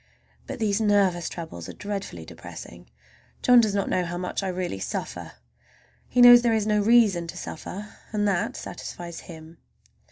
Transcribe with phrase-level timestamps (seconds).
[0.47, 2.89] But these nervous troubles are dreadfully depressing.
[3.43, 5.33] John does not know how much I really suffer.
[6.09, 9.59] He knows there is no reason to suffer, and that satisfies him.